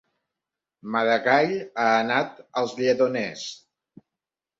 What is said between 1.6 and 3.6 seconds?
ha anat als Lledoners